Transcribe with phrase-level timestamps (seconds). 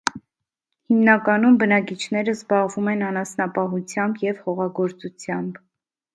[0.93, 5.63] Հիմնականում բնակիչները զբաղվում են անասնապահությամբ և հողագործությամբ։